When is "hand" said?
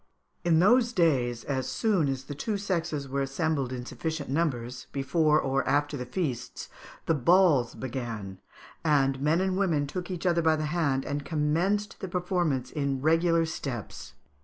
10.73-11.05